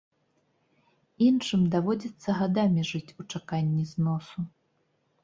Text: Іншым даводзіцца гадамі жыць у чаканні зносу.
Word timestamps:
Іншым 1.25 1.61
даводзіцца 1.75 2.29
гадамі 2.39 2.81
жыць 2.93 3.15
у 3.25 3.27
чаканні 3.35 3.83
зносу. 3.93 4.37